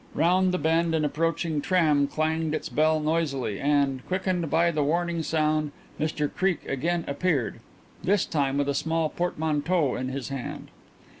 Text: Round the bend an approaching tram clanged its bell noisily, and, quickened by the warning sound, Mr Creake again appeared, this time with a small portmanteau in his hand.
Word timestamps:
Round 0.15 0.51
the 0.51 0.57
bend 0.57 0.95
an 0.95 1.05
approaching 1.05 1.61
tram 1.61 2.07
clanged 2.07 2.55
its 2.55 2.69
bell 2.69 2.99
noisily, 2.99 3.59
and, 3.59 4.03
quickened 4.07 4.49
by 4.49 4.71
the 4.71 4.83
warning 4.83 5.21
sound, 5.21 5.71
Mr 5.99 6.27
Creake 6.33 6.67
again 6.67 7.05
appeared, 7.07 7.59
this 8.03 8.25
time 8.25 8.57
with 8.57 8.67
a 8.69 8.73
small 8.73 9.09
portmanteau 9.09 9.93
in 9.93 10.09
his 10.09 10.29
hand. 10.29 10.69